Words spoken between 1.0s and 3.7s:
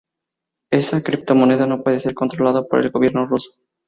criptomoneda no puede ser controlada por el gobierno ruso.